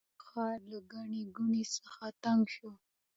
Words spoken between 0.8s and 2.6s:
ګڼې ګوڼې څخه تنګ